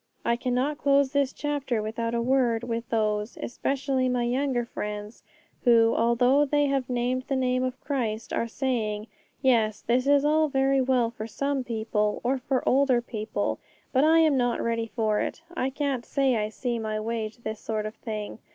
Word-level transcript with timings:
I 0.25 0.35
cannot 0.35 0.79
close 0.79 1.11
this 1.11 1.31
chapter 1.31 1.79
without 1.79 2.15
a 2.15 2.23
word 2.23 2.63
with 2.63 2.89
those, 2.89 3.37
especially 3.39 4.09
my 4.09 4.23
younger 4.23 4.65
friends, 4.65 5.21
who, 5.63 5.93
although 5.95 6.43
they 6.43 6.65
have 6.65 6.89
named 6.89 7.25
the 7.27 7.35
name 7.35 7.63
of 7.63 7.79
Christ, 7.81 8.33
are 8.33 8.47
saying, 8.47 9.05
'Yes, 9.43 9.81
this 9.83 10.07
is 10.07 10.25
all 10.25 10.47
very 10.49 10.81
well 10.81 11.11
for 11.11 11.27
some 11.27 11.63
people, 11.63 12.19
or 12.23 12.39
for 12.39 12.67
older 12.67 12.99
people, 12.99 13.59
but 13.93 14.03
I 14.03 14.17
am 14.21 14.37
not 14.37 14.59
ready 14.59 14.87
for 14.87 15.19
it; 15.19 15.43
I 15.55 15.69
can't 15.69 16.03
say 16.03 16.35
I 16.35 16.49
see 16.49 16.79
my 16.79 16.99
way 16.99 17.29
to 17.29 17.39
this 17.39 17.59
sort 17.59 17.85
of 17.85 17.93
thing.' 17.93 18.39